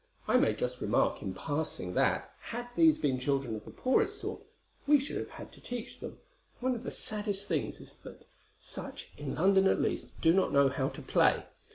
[0.27, 4.41] I may just remark, in passing, that, had these been children of the poorest sort,
[4.87, 6.13] we should have had to teach them;
[6.59, 8.25] for one of the saddest things is that
[8.57, 11.45] such, in London at least, do not know how to play.